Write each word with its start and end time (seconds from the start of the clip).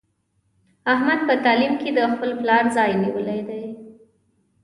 احمد 0.93 1.19
په 1.27 1.33
تعلیم 1.45 1.73
کې 1.81 1.89
د 1.93 1.99
خپل 2.13 2.29
پلار 2.39 2.63
ځای 2.77 2.91
نیولی 3.03 3.39
دی. 3.49 3.65